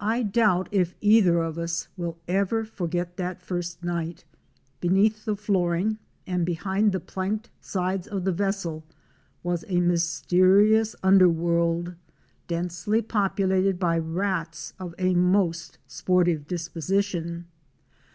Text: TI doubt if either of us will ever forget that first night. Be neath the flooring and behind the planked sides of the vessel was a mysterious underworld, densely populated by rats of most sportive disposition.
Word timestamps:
TI 0.00 0.22
doubt 0.24 0.66
if 0.72 0.94
either 1.02 1.42
of 1.42 1.58
us 1.58 1.88
will 1.98 2.16
ever 2.26 2.64
forget 2.64 3.18
that 3.18 3.42
first 3.42 3.84
night. 3.84 4.24
Be 4.80 4.88
neath 4.88 5.26
the 5.26 5.36
flooring 5.36 5.98
and 6.26 6.46
behind 6.46 6.90
the 6.90 7.00
planked 7.00 7.50
sides 7.60 8.06
of 8.08 8.24
the 8.24 8.32
vessel 8.32 8.82
was 9.42 9.62
a 9.68 9.80
mysterious 9.82 10.96
underworld, 11.02 11.96
densely 12.48 13.02
populated 13.02 13.78
by 13.78 13.98
rats 13.98 14.72
of 14.78 14.98
most 14.98 15.76
sportive 15.86 16.46
disposition. 16.46 17.44